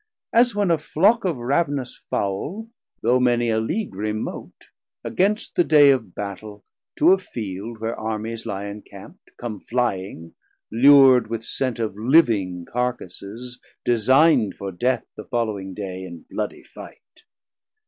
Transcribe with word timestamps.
As 0.33 0.55
when 0.55 0.71
a 0.71 0.79
flock 0.79 1.25
Of 1.25 1.37
ravenous 1.37 1.95
Fowl, 2.09 2.69
though 3.03 3.19
many 3.19 3.51
a 3.51 3.59
League 3.59 3.93
remote, 3.93 4.69
Against 5.03 5.55
the 5.55 5.63
day 5.63 5.91
of 5.91 6.15
Battel, 6.15 6.63
to 6.95 7.11
a 7.11 7.19
Field, 7.19 7.77
Where 7.79 7.95
Armies 7.95 8.47
lie 8.47 8.65
encampt, 8.65 9.19
come 9.37 9.59
flying, 9.59 10.33
lur'd 10.71 11.27
With 11.27 11.43
sent 11.45 11.77
of 11.77 11.95
living 11.95 12.65
Carcasses 12.65 13.59
design'd 13.85 14.55
For 14.55 14.71
death, 14.71 15.05
the 15.15 15.25
following 15.25 15.75
day, 15.75 16.03
in 16.05 16.25
bloodie 16.31 16.63
fight. 16.63 17.21